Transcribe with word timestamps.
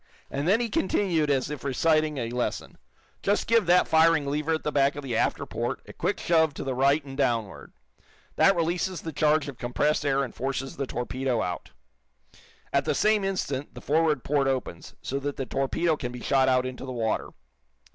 And 0.31 0.47
then 0.47 0.59
he 0.59 0.67
continued 0.67 1.29
as 1.29 1.51
if 1.51 1.63
reciting 1.63 2.17
a 2.17 2.31
lesson: 2.31 2.79
"Just 3.21 3.45
give 3.45 3.67
that 3.67 3.87
firing 3.87 4.25
lever 4.25 4.55
at 4.55 4.63
the 4.63 4.71
back 4.71 4.95
of 4.95 5.03
the 5.03 5.15
after 5.15 5.45
port 5.45 5.79
a 5.85 5.93
quick 5.93 6.19
shove 6.19 6.55
to 6.55 6.63
the 6.63 6.73
right 6.73 7.05
and 7.05 7.15
downward. 7.15 7.71
That 8.35 8.55
releases 8.55 9.03
the 9.03 9.13
charge 9.13 9.47
of 9.47 9.59
compressed 9.59 10.03
air 10.03 10.23
and 10.23 10.33
forces 10.33 10.75
the 10.77 10.87
torpedo 10.87 11.43
out. 11.43 11.69
At 12.73 12.85
the 12.85 12.95
same 12.95 13.23
instant 13.23 13.75
the 13.75 13.79
forward 13.81 14.23
port 14.23 14.47
opens, 14.47 14.95
so 15.03 15.19
that 15.19 15.35
the 15.37 15.45
torpedo 15.45 15.95
can 15.95 16.11
be 16.11 16.21
shot 16.21 16.49
out 16.49 16.65
into 16.65 16.83
the 16.83 16.91
water. 16.91 17.29